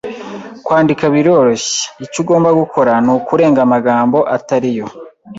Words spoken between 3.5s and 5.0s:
amagambo atari yo.